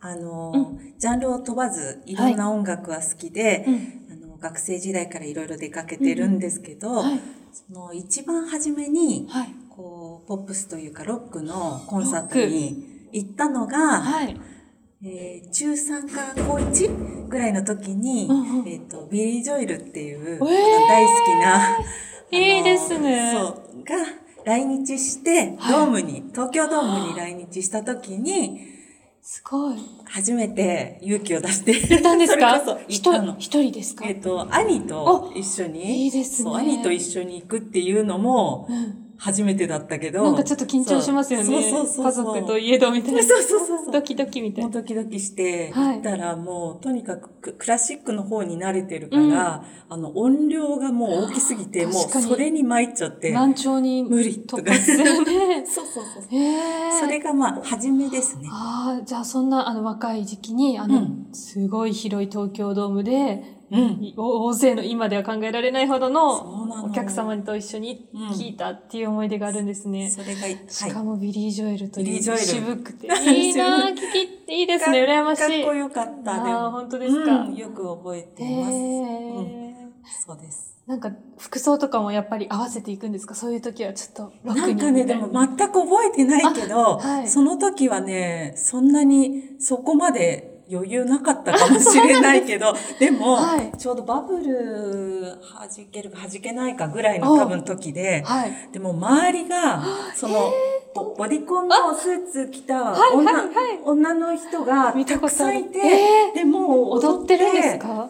[0.00, 4.24] あのー、ジャンルを問わず、いろんな音楽は好きで、うん。
[4.24, 7.20] あの、学生時代からいろいろ出かけてるんですけど、はい。
[7.52, 9.48] その一番初めに、はい。
[9.70, 14.36] こう、ポップスというかロックのコンサートに行ったのが、はい。
[15.04, 21.78] えー中3か高1ぐらいの時に、うんうんえっ、と、ビリー・ジョエルっていう、えー大好きな、
[22.30, 23.48] いいですねそ
[23.78, 23.94] う、が
[24.44, 28.60] 来日して、ドームに、東京ドームに来日した時に、
[29.22, 29.76] すごい。
[30.04, 32.60] 初めて勇気を出して、行ったんですか？
[32.64, 33.34] そ一人、。
[33.38, 34.04] 一人ですか？
[34.06, 39.05] えっ、と、兄と一緒に、いいですね兄と一緒に行くっていうのも、うん。
[39.18, 40.22] 初めてだったけど。
[40.22, 41.44] なんかちょっと緊張しますよね。
[41.46, 42.04] そうそうそう。
[42.04, 43.22] 家族といえどみたいな。
[43.22, 44.70] そうそうそうそうドキドキみたいな。
[44.70, 53.32] ドキドキして、はい行ったらもう、とにかくククラシックの方に慣れてるから、あの、音量がもう大きすぎて、もうそれに参っちゃって。
[53.32, 54.64] 難聴に無理とか。
[54.74, 54.94] そう
[55.66, 56.24] そうそう。
[57.00, 58.48] それがまあ、初めですね。
[58.50, 64.14] ああ、じゃあそんなあの若い時期に、あの、うんすごい広い東京ドームで、うん。
[64.16, 70.10] 大勢の今では考えられないほどのお客様と一緒にうん聞いたっていう思い出があるんですね。
[70.10, 70.58] それが、はい。
[70.68, 73.06] しかもビリー・ジョエルという渋くて。
[73.32, 73.96] いいなぁ、聞
[74.46, 75.62] き、いいですね、羨ましい。
[75.64, 76.34] かっこよかった。
[76.44, 78.74] であーも本当ですかうんよく覚えてへいます。
[78.76, 80.76] ーそうです。
[80.86, 83.34] なんか、服装とかもやっぱり合わせていくんですか？
[83.34, 93.72] そういう時はちょっとロックになんかね、でも全く覚えてないけど、あはいその時はね、そんなにそこまで余裕なかったかもしれないけど、 でも、はい。
[93.78, 98.52] ちょうどバブル弾けるか弾けないかぐらいの多分時で、はい。
[98.72, 99.82] でも周りが、
[100.14, 100.50] その、
[100.94, 103.32] ボボディコンのスーツ着たはい女,、
[103.84, 108.08] 女の人が見たたくさんいて、えでもう踊ってるんですか？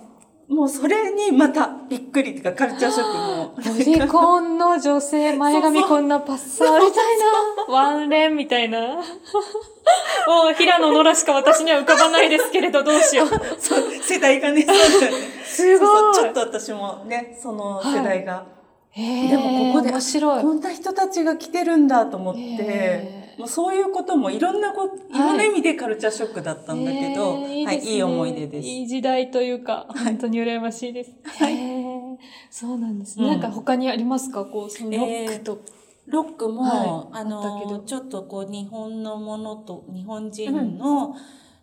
[0.49, 3.55] もうそれにまたびっくりっていうかカルチャーショックも。
[3.57, 8.79] ボディコンの女性、前髪こんなパッサーみたいな、 ワンレンみたいな。
[8.79, 9.01] も
[10.51, 13.29] う平野ノラしか私には浮かばないですけれど、どうしよう。
[13.59, 15.19] そう、世代がね、そうだよね。
[15.45, 18.45] すごいちょっと私もね、その世代が。
[18.91, 20.43] へーでもここで面白い。
[20.43, 25.13] こんな人たちが来てるんだと思っへて、もうそういうこともいろんなこ、い。
[25.13, 28.67] ろんな意味でカルチャーショックだったんだけど、はい、いい思い出です。
[28.69, 31.13] いい時代というか、本当に羨ましいです。
[31.43, 32.17] へー
[32.51, 33.25] そうなんですね。
[33.25, 33.31] うん。
[33.33, 34.45] なんか他にありますか？
[34.45, 35.61] こう、そのロックと。
[36.07, 36.89] ロックも、はい。
[36.89, 37.79] ああったけど。
[37.79, 41.17] の、ちょっとこう、日本のものと、日本人の、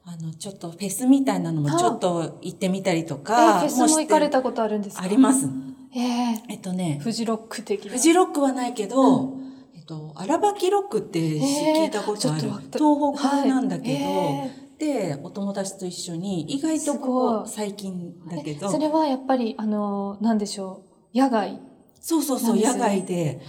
[0.05, 5.03] あの、ちょっとフェスみたいなのもちょっと行ってみたりとえか、フェスも行かれたたことあるんですか？
[5.03, 5.47] あります。
[5.95, 7.91] えええっとね、フジロック的な。
[7.91, 9.42] フジロックはないけど、え
[9.84, 12.41] っと、荒ばきロックってえ聞いたことある。
[12.41, 14.12] ちょっとわか東北なんだけど、は
[14.46, 21.17] いえで、お友達と一緒に、意外とこすごいこ最近だけど、それはやっぱり、あの、なんでしょう。
[21.17, 21.60] 野外。
[22.02, 23.41] そうそうそう、野外で、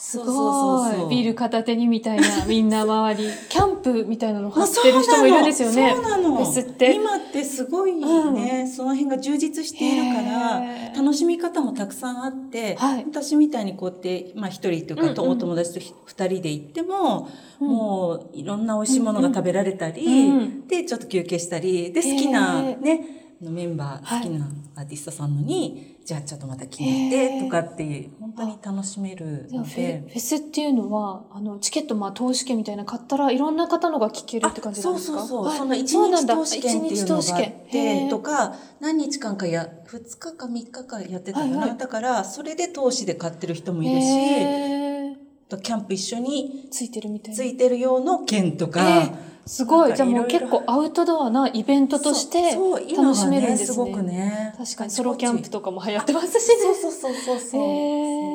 [0.00, 1.08] すごい。
[1.10, 3.28] ビール片手にみたいな、 みんな周り。
[3.48, 5.92] キャンプみたいなの張ってる人もいるんですよね。
[5.92, 6.40] そうなの。
[6.40, 6.94] って。
[6.94, 10.62] 今ってすごいね、その辺が充実しているから
[10.96, 13.04] 楽しみ方もたくさんあって、はい。
[13.10, 15.36] 私みたいにこうやって、まあ一人とかとうんうん。
[15.36, 17.28] お友達とひ二人で行っても、
[17.60, 17.68] うん。
[17.68, 24.22] もういろんな美味しいものが食べられたり、うんで、ちょっと休憩したり、で、好きなね、あのメンバー、はい。
[24.22, 30.04] 好きなアーティストさんのに、じゃあちょっとまた決めてとかっていう、本当に楽しめるので。
[30.08, 35.18] フェスっていうのは、あの、チケット、まあ、投資券みたいなの買ったらいろんな方のが聞けるって感じなんですか？
[35.18, 35.44] そうそうそう。
[35.44, 35.58] はい。
[35.58, 38.08] その一日投資券っていうのがあって、ー。
[38.08, 41.58] とか、何日間かや、2日か3日かやってたかな。
[41.58, 41.78] はいはい。
[41.78, 44.06] だから、それで投資で買ってる人もいるし、
[45.62, 47.36] キャンプ一緒についてるみたいな。
[47.36, 49.94] ついてる用の券とか、えーすごい。
[49.94, 52.52] じゃあもう結構アウトドアなイベントとして
[52.96, 53.66] 楽しめるんはですね。
[53.66, 54.54] すごくね。
[54.58, 56.78] 確かにソロキャンプとかも流行ってますしそうね。
[56.80, 57.60] そうそうそうそう。
[57.60, 57.68] へー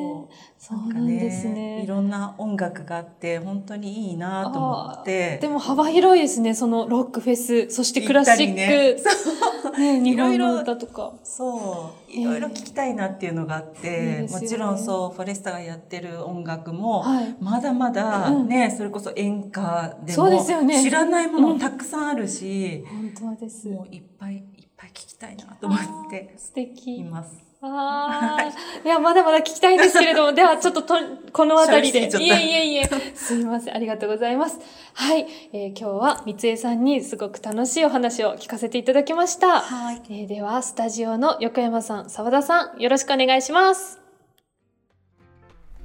[0.04, 1.84] そうそうなんですね。
[1.84, 5.38] いろんな音楽があって、本当にいいなと思って。
[5.42, 6.54] でも幅広いですね。
[6.54, 11.16] そのロックフェス、そしてクラシック、行ったりね日いろいろ本の歌とか。
[11.26, 22.86] そう、いろいろ聞きたいなっていうのがあって、いいですよねもちろんそう、フォレスタがやってる音楽も、はいまだまだうんね、それこそ演歌でそうもですよね知らないものうんたくさんあるし、
[23.20, 23.68] 本当です。
[23.68, 24.44] もういっぱいいっ
[24.78, 27.00] ぱい聞きたいなと思って素敵。
[27.00, 27.53] います。
[27.66, 28.44] ああ、
[28.84, 30.96] いや、まだまだ聞きたいんですけれども、 ではちょっとと、
[31.32, 32.10] このあたりで。
[32.10, 32.90] いえいえいえ。
[33.16, 33.76] すみません。
[33.76, 34.60] ありがとうございます。
[34.94, 35.26] はい。
[35.54, 39.62] えー今日は三江さんにすごく楽しいお話を聞かせていただきました。
[39.62, 40.02] はい。
[40.10, 44.02] えーでは、スタジオの横山さん、澤田さん、よろしくお願いします。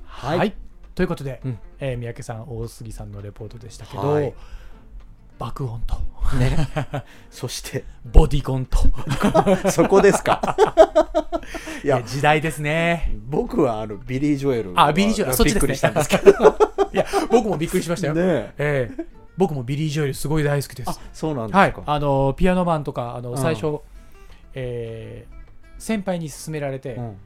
[0.05, 0.53] はい、
[0.97, 1.41] ということで、
[1.79, 4.35] えー三宅さん大杉さんのレポートでしたけど、はい
[5.39, 5.97] 爆音と。
[6.37, 6.69] ね。
[7.31, 7.85] そして。
[8.05, 8.79] ボディコンと。
[9.71, 10.57] そこですか。
[11.83, 13.15] い いやや時代ですね。
[13.29, 15.35] 僕はあのビリー・ジョエルあビリー・ジョエル。
[15.35, 16.33] そっちびっですねくりしたんですけど。
[16.93, 18.53] いや僕もびっくりしましたよ、ねえ。
[18.59, 19.05] ええ。
[19.37, 20.91] 僕もビリー・ジョエルすごい大好きです。
[20.91, 21.73] あそうなんですはい。
[21.73, 23.39] か、あのピアノマンとかあのん。
[23.39, 23.81] 最初、
[24.55, 25.39] えー
[25.79, 27.17] 先輩に勧められて、うん。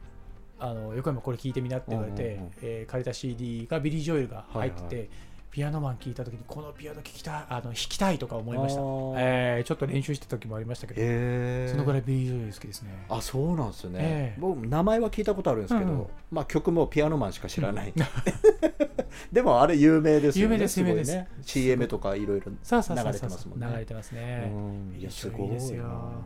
[0.61, 5.09] あの横山これ聞いてみなって言われて、うんうんうんえー借りた CD がビリー・ジョエルが入ってて、はい
[5.52, 8.80] ピアノマン聞いた時にこのピアノ聴きたいあの弾きたいとか思いました。
[9.18, 13.04] えーちょっと練習した時もありましたけど、へえそのぐらいビリー・ジョエル好きですね。
[13.10, 14.40] あそうなんですね、ええ。
[14.40, 17.92] 僕名前は聞いたことあるんですけど、うんまあ曲もピアノマンしか知らない、
[19.30, 20.54] でもあれ有名ですよね。
[20.54, 21.12] 有名ですごい有名です。
[21.16, 21.28] ね。
[21.42, 23.66] CM とかいろいろ流れてますもんね。
[23.70, 24.96] 流れてますね、うん。
[24.98, 25.84] いやすごいですよ。
[25.84, 26.22] な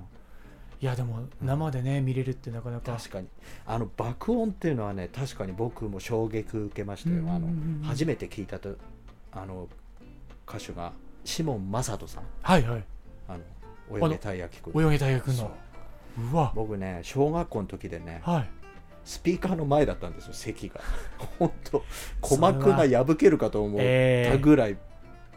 [0.80, 2.92] いやでも生でね見れるってなかなか。
[2.92, 3.26] 確かに。
[3.66, 7.44] あの爆音っていうのはね確かに僕も衝撃受けましたよ、うんうんうんうん。
[7.82, 8.76] あの初めて聞いたと
[9.36, 9.68] あの
[10.48, 10.92] 歌手が
[11.24, 12.24] シモン・マサトさん。
[12.42, 12.84] はいはい。
[13.28, 13.38] あ
[13.90, 14.86] の泳げたい焼きくん。
[14.86, 15.50] 泳げ大学の。
[16.32, 16.36] う。
[16.36, 16.52] わ。
[16.54, 18.50] 僕ね小学校の時でねはい。
[19.04, 20.80] スピーカーの前だったんですよ席が。
[21.38, 21.84] 本当
[22.22, 24.76] 鼓膜が破けるかと思ったぐらい、い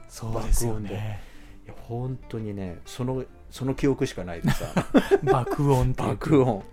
[0.07, 1.29] そうですよね。
[1.69, 4.67] や本当にねそのその記憶しかないでさ
[5.23, 6.63] 爆音爆音。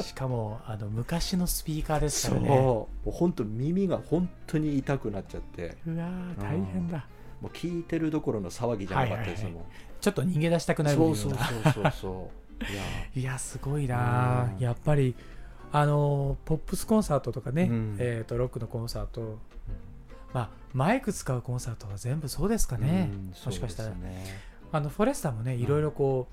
[0.00, 2.60] しかもあの昔のスピーカーですそうからね。
[2.60, 5.76] もう本当耳が本当に痛くなっちゃって。
[5.86, 7.06] うわー大変だ。
[7.40, 9.66] もう聞いてるどころの騒ぎじゃなかったですよ、はいはいも
[10.00, 11.44] ちょっと逃げ出したくうなるよそううな。
[11.46, 12.30] そうそうそうそ
[12.60, 12.82] ういや
[13.16, 14.62] いやすごいなうん。
[14.62, 15.14] やっぱり
[15.72, 17.96] あのポップスコンサートとかね、うん。
[17.98, 19.38] えー、とロックのコンサート、
[20.34, 23.26] まあ、マイク使うコンサートは全部そうですかね、うん。
[23.28, 24.24] もしかしたら、ね
[24.74, 26.26] あのフォレスターもねいろいろこ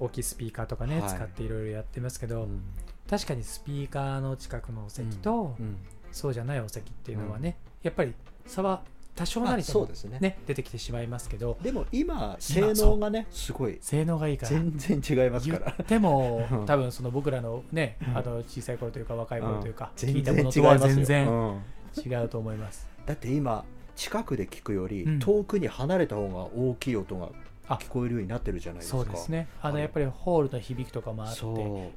[0.00, 1.10] う大きいスピーカーとかね、はい。
[1.10, 2.62] 使っていろいろやってますけど、うん。
[3.10, 5.76] 確かにスピーカーの近くのお席と、うん。
[6.12, 8.14] そうじゃないお席っていうのはね、やっぱり
[8.46, 8.82] 差は
[9.16, 10.38] 多少なりあともそうですねね。
[10.46, 13.78] 出てきてしまいますけどでも今性能がねすごい。
[13.80, 14.50] 性能がいいから。
[14.50, 15.72] 全然違います言から。
[15.72, 16.66] ってもうん。
[16.66, 18.16] 多分その僕らのね、うん。
[18.16, 20.08] あの小さい頃というか若い頃というか、うん。
[20.08, 21.62] 聞いたものとは全全然
[21.96, 22.86] 違うと思います。
[22.88, 25.18] うんだって今近くで聞くよりうん。
[25.18, 27.28] 遠くに離れた方が大きい音があ
[27.68, 28.98] 聞こえるようになってるじゃないですか。
[28.98, 29.48] そうですね。
[29.60, 31.40] あのはいやっぱりホールの響きとかもあって、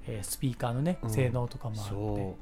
[0.07, 1.09] えースピーカーのね、うん。
[1.09, 2.37] 性能とかもあってそ、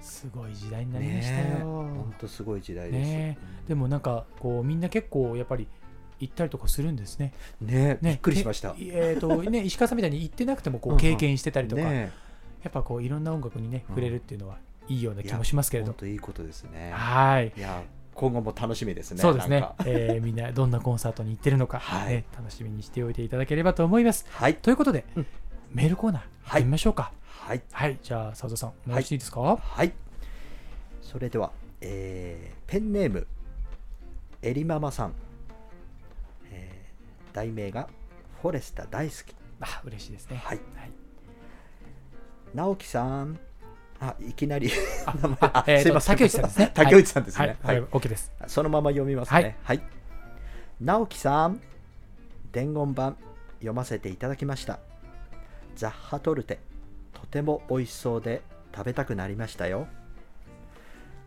[0.00, 1.66] すごい時代にうなりましたよ。
[1.66, 3.08] 本当すごい時代です。
[3.08, 5.68] ねでもなんかこうみんな結構やっぱり
[6.18, 7.32] 行ったりとかするんですね。
[7.60, 8.72] ねねびっくりしました。
[8.72, 11.00] けえっ、と ね石川さんみたいに行ってなくてもこうんううん。
[11.00, 12.12] 経験してたりとか、ね
[12.62, 15.92] やっぱこういろんな音楽にねうん触れるっていうのはいいような気もしますけれど。
[15.92, 16.00] 本。
[16.00, 16.90] 当いいことですね。
[16.92, 17.52] はい。
[17.56, 17.82] いや
[18.20, 19.22] 今後も楽しみですね。
[19.22, 19.66] そうですね。
[19.86, 22.16] えーみんなどんなコンサートに行ってるのか、はい。
[22.16, 24.26] ね楽しみにしておいていただければと思います。
[24.28, 24.56] はい。
[24.56, 25.26] ということで、うん。
[25.70, 27.12] メールコーナー行ってみましょうか。
[27.24, 27.62] はい。
[27.72, 29.92] はい、じゃあ佐藤さんお願いしていいですか、はい。
[31.00, 33.26] それでは、えーペンネーム
[34.42, 35.14] えりママさん、
[36.52, 37.88] えー題名が
[38.42, 39.34] フォレスタ大好き。
[39.62, 40.36] あ嬉しいですね。
[40.44, 40.60] はい。
[40.76, 40.90] はい。
[42.54, 43.38] 直樹さん
[44.00, 44.70] あいきなり。
[45.06, 46.16] あ えーとすいません。
[46.16, 46.70] 竹内さんですね。
[46.74, 47.46] 竹内さんですね。
[47.46, 48.32] はい、はいはい、OK です。
[48.46, 49.58] そのまま読みますね。
[49.62, 49.82] はい、
[50.80, 51.60] 直樹さん
[52.52, 53.16] 伝言版
[53.58, 54.80] 読ませていただきました。
[55.76, 56.58] ザッハトルテ
[57.12, 58.42] とても美味しそうで
[58.74, 59.86] 食べたくなりましたよ。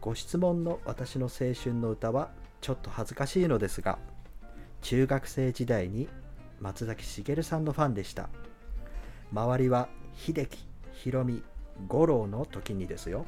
[0.01, 3.99] ご質問の私の青春の歌はちょっと恥ずかしいのですが
[4.81, 6.09] 中学生時代に
[6.59, 8.29] 松崎しげるさんのファンでした。
[9.31, 10.57] 周りは秀樹
[10.93, 11.41] ひろみ
[11.87, 13.25] 五郎の時にですよ。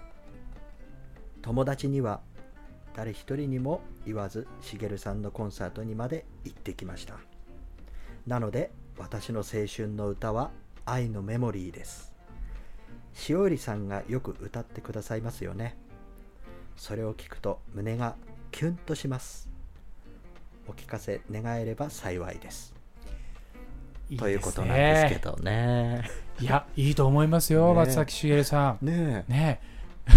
[1.41, 2.21] 友達には
[2.95, 7.15] 誰一人にも言わずしげるさんのコンサートにまで行ってきました。
[8.25, 10.51] なので私の青春の歌は
[10.85, 12.13] 愛のメモリーです。
[13.13, 15.77] しおりさんがよく歌ってくださいますよね。
[16.75, 18.15] それを聞くと胸が
[18.51, 19.49] キュンとします。
[20.67, 22.74] お聞かせ願えれば幸いです。
[24.09, 26.03] いいということなんですけどね。
[26.39, 27.73] いや、いいと思いますよ、ね。
[27.73, 28.85] 松崎しげるさん。
[28.85, 29.61] ねえ、ね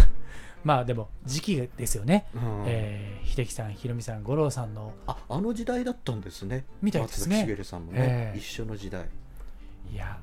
[0.64, 2.26] まあでも時期ですよね。
[2.34, 2.64] うん。
[2.66, 4.92] えー秀樹さん、ひろみさん、五郎さんの。
[5.06, 6.64] ああの時代だったんですね。
[6.82, 7.36] みたいですね。
[7.36, 8.38] 松崎しげるさんもね、ええ。
[8.38, 9.04] 一緒の時代。
[9.92, 10.18] いや、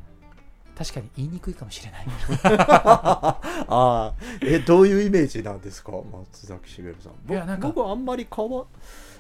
[0.78, 2.06] 確かに言いにくいかもしれない。
[2.44, 7.14] ああえどういうイメージなんですか松崎しげるさん。
[7.26, 7.70] ぼいやなんか。
[7.70, 8.66] 僕あんまり変わ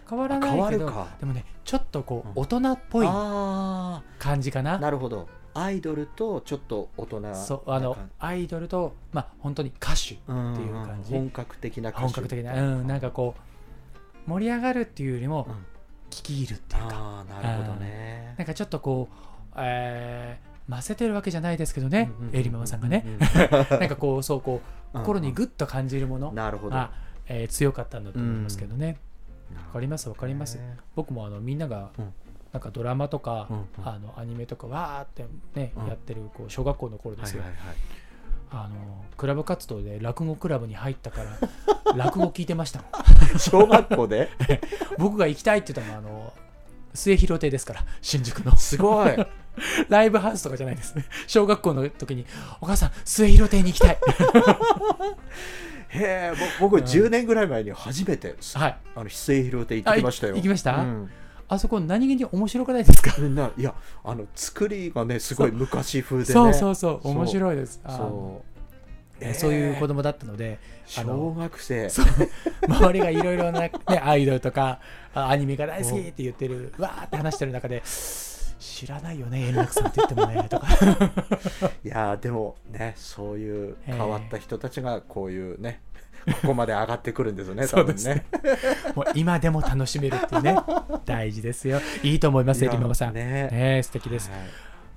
[0.07, 2.33] 変わらないけどでもね、ちょっとこう、うん。
[2.35, 4.75] 大人っぽいあ感じかな。
[4.75, 5.27] あなるほど。
[5.53, 11.13] アイドルとちょっと大人なそうあの感アイドルと、まあ、本当に歌手っていう感じ。
[11.13, 12.03] 本格的な歌手。
[12.05, 13.35] 本格的な、うん、なんかこ
[14.27, 15.65] う盛り上がるっていうよりもうん。
[16.11, 18.35] 聞き入るっていうか、ああなるほどね。
[18.37, 19.15] なんかちょっとこう、
[19.57, 23.19] えー、混ぜてるわけじゃないですけどね、うんうんうんエリママさんがね、うん
[23.79, 24.61] なんかこうそうこ
[24.93, 26.75] ううん心にグッと感じるものなるほど。
[26.75, 26.91] が
[27.27, 28.87] えー強かったんだと思いますけどね。
[28.87, 28.93] わ
[29.53, 30.59] わかりますわかります。
[30.95, 32.13] 僕もあのみんながうん。
[32.53, 33.65] なんかドラマとか、うんうん。
[33.83, 35.25] あのアニメとかわーって
[35.59, 35.87] ね、うん。
[35.87, 37.75] やってるこう小学校の頃ですよ、はいはいはい。
[38.51, 41.37] あのクラブ活動で落語クラブに入ったから
[41.95, 42.85] 落語聞いてましたも
[43.35, 43.39] ん。
[43.39, 44.29] 小学校で？
[44.97, 46.33] 僕が行きたいって言ったのはあの
[46.93, 48.55] 末広亭ですから新宿の。
[48.55, 49.15] すごい。
[49.89, 51.05] ライブハウスとかじゃないですね。
[51.27, 52.25] 小学校の時に
[52.61, 53.97] お母さん末広亭に行きたい
[55.95, 58.77] へえぼ僕10年ぐらい前に初めてはい。
[58.95, 60.35] あの翡翠広亭行ってきましたよ。
[60.35, 60.75] 行きました？
[60.77, 61.09] うん。
[61.47, 63.15] あそこ何気に面白くないですか？
[63.57, 66.25] いやあの作りがねすごい昔風でね。
[66.25, 67.81] そうそうそう面白いです。
[67.87, 68.43] そ
[69.21, 69.23] う。
[69.23, 70.59] ねそういう子供だったので
[70.97, 71.87] あ小の学生。
[72.67, 74.79] 周りがいろいろな、ね、アイドルとか
[75.13, 77.81] あアニメが大好きって言ってるわーって話してる中で
[78.65, 80.67] 知らないよね円楽さんって言ってもねとか。
[81.83, 85.81] いやーでもねそういう変わった人たちがこういうね
[86.41, 88.25] ここまで上がってくるんですよね 多分ね。
[88.95, 90.57] もう今でも楽しめるっていうね
[91.05, 91.79] 大事ですよ。
[92.03, 93.13] いいと思いますよいやりママさん。
[93.13, 93.49] ね。
[93.49, 94.29] ね素敵です。
[94.31, 94.39] はい。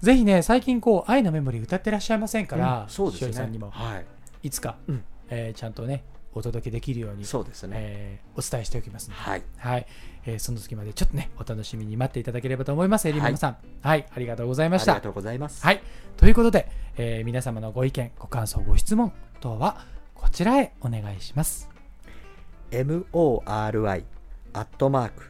[0.01, 3.33] ぜひね最近こう愛のメモリー歌ってらっしゃいませんから、うんそうですね。
[3.33, 3.71] さんにも。
[3.71, 4.07] はい。
[4.45, 5.05] いつか、うん。
[5.29, 6.05] えーちゃんとね
[6.35, 7.77] お届けできるようにそうですね。
[7.79, 9.21] えーお伝えしておきますので。
[9.21, 9.43] はい。
[9.59, 9.87] はい、
[10.29, 13.09] えーその時までちょっとねお楽しみに待っていただければと思います。
[13.09, 13.57] エリママさん。
[13.81, 14.93] はい、ありがとうございました。
[14.93, 15.65] ありがとうございます。
[15.65, 15.81] はい。
[16.19, 19.11] ということで、えー皆様のご意見ご感想ご質問
[19.41, 21.71] 等はこちらへお願いします。
[22.71, 24.05] MORI
[24.53, 25.23] アットマーク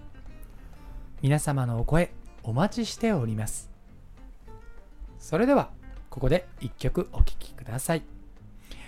[1.21, 2.13] 皆様のお声
[2.45, 3.69] お待ちしております。
[5.19, 5.71] それでは
[6.09, 8.03] ここで一曲お聴きください、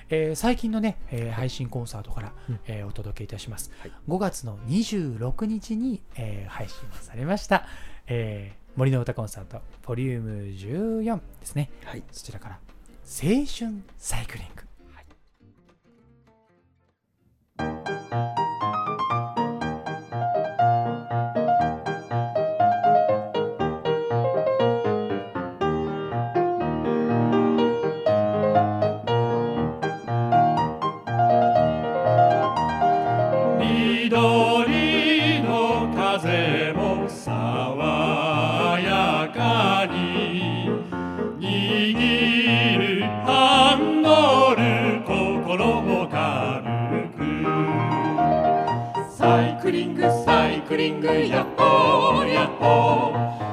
[0.09, 2.33] えー最近のね、えー配信コンサートから、
[2.67, 3.93] えーお届けいたします、はい。
[4.09, 7.67] 5月の26日に、えー配信されました、
[8.07, 11.71] えー森の歌コンサートボリューム14ですね。
[11.85, 12.03] はい。
[12.11, 12.59] そちらから
[13.05, 14.64] 青春サイクリング、
[51.13, 53.44] イク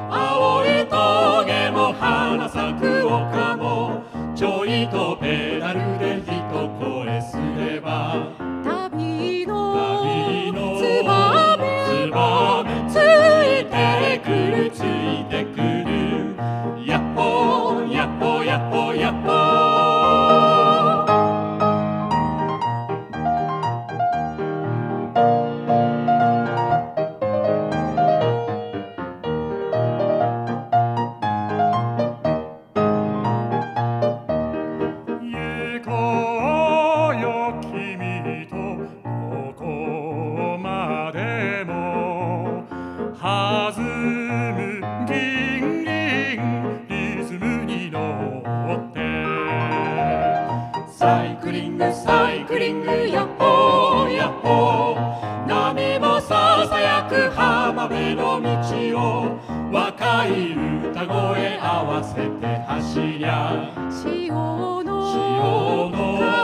[59.02, 59.40] を
[59.72, 60.54] 若い
[60.92, 66.41] 歌声合わせて走りゃ潮の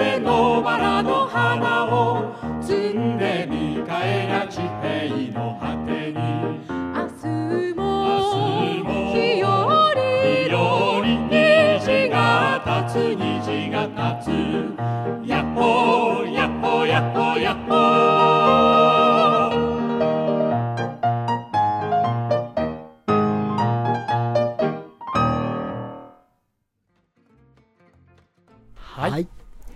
[0.00, 4.89] て野バラの花を摘んで見返ら地平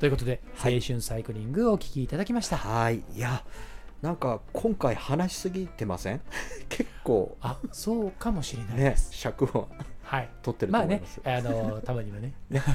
[0.04, 0.74] ということで、はい。
[0.74, 2.58] 青春サイクリングをお聞きいただきました。
[2.58, 3.02] はい。
[3.14, 3.42] いや
[4.02, 6.20] なんか今回話しすぎてません？
[6.68, 7.38] 結構。
[7.40, 9.14] あ、そうかもしれないねです。
[9.14, 9.66] 尺を。
[10.02, 10.28] はい。
[10.42, 12.34] 取ってるとまあね思います、あのたまにはね、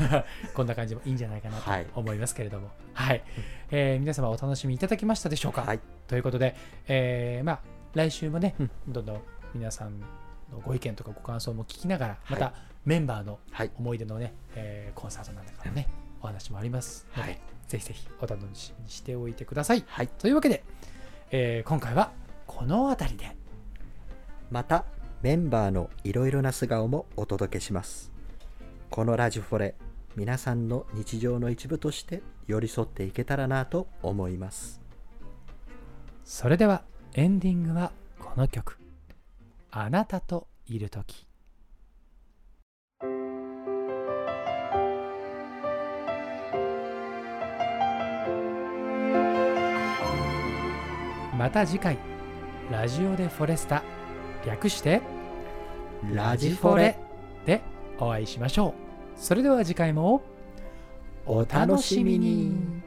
[0.55, 1.85] こんな感じもいいんじゃないかなとはい。
[1.93, 3.23] 思いますけれども、はい、
[3.69, 5.61] えー皆様お楽しみいただけましたでしょうか？
[5.61, 5.79] はい。
[6.07, 6.55] ということで、
[6.87, 7.59] えーまあ、
[7.93, 8.71] 来週もね、うん。
[8.87, 9.21] どんどん
[9.53, 10.07] 皆さんの
[10.65, 12.53] ご意見とかご感想も聞きながら、まはた
[12.85, 13.71] メンバーのはい。
[13.77, 15.87] 思い出のね、えーコンサートなんだからね、
[16.21, 17.05] お話もあります。
[17.15, 17.41] ので、はい。
[17.67, 19.83] ぜひぜひお楽しみにしておいてください。
[19.87, 20.07] はい。
[20.07, 20.63] というわけで、
[21.31, 22.11] えー今回は
[22.47, 23.37] この辺りで。
[24.49, 24.85] また
[25.21, 28.11] メンバーのいろいろな素顔もお届けします。
[28.89, 29.75] このラジフォレ
[30.15, 34.81] 皆さんの日常の一部として寄り添っていけたらなと思います。
[36.23, 38.79] それではエンディングはこの曲
[39.71, 41.27] 「あなたといる時」
[51.39, 51.97] また次回。
[52.69, 53.81] ラジオでフォレスタ。
[54.45, 55.01] 略して
[56.13, 56.97] ラジフォレ。
[57.45, 57.61] で
[57.97, 58.75] お会いしましょ
[59.15, 59.17] う。
[59.17, 60.21] それでは次回も
[61.25, 62.78] お楽しみに